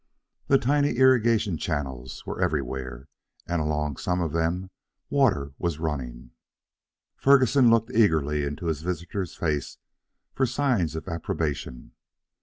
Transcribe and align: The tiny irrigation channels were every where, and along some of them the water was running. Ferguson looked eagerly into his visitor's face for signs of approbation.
The 0.47 0.57
tiny 0.57 0.93
irrigation 0.97 1.59
channels 1.59 2.25
were 2.25 2.41
every 2.41 2.63
where, 2.63 3.07
and 3.45 3.61
along 3.61 3.97
some 3.97 4.19
of 4.19 4.31
them 4.33 4.61
the 4.61 4.69
water 5.15 5.53
was 5.59 5.77
running. 5.77 6.31
Ferguson 7.15 7.69
looked 7.69 7.91
eagerly 7.91 8.43
into 8.43 8.65
his 8.65 8.81
visitor's 8.81 9.35
face 9.35 9.77
for 10.33 10.47
signs 10.47 10.95
of 10.95 11.07
approbation. 11.07 11.91